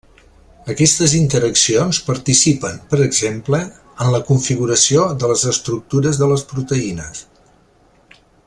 [0.73, 3.61] Aquestes interaccions participen, per exemple,
[4.07, 7.25] en la configuració de les estructures de les proteïnes.